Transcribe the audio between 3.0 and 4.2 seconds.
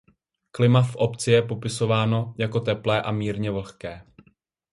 a mírně vlhké.